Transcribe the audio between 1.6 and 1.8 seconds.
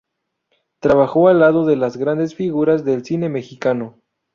de